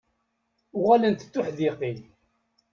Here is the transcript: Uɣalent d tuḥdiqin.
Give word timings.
Uɣalent 0.79 1.25
d 1.25 1.27
tuḥdiqin. 1.33 1.99